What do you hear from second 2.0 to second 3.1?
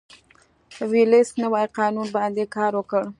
باندې کار وکړ.